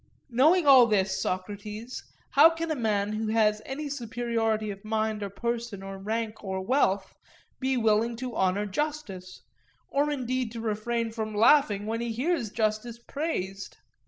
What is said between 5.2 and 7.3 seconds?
or person or rank or wealth,